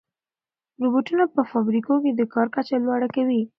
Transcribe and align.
روبوټونه 0.83 1.23
په 1.33 1.41
فابریکو 1.51 1.93
کې 2.03 2.11
د 2.15 2.21
کار 2.33 2.47
کچه 2.55 2.75
لوړه 2.85 3.07
کوي. 3.15 3.41